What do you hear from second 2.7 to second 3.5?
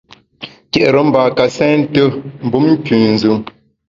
nkünzùm.